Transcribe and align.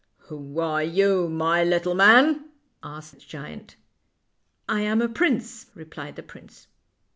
"Who 0.29 0.57
are 0.59 0.81
you, 0.83 1.29
my 1.29 1.63
little 1.63 1.93
man?'; 1.93 2.49
asked 2.81 3.13
the 3.13 3.19
giant." 3.19 3.75
I 4.67 4.79
am 4.81 4.99
a 4.99 5.07
prince," 5.07 5.67
replied 5.75 6.15
the 6.15 6.23
prince. 6.23 6.65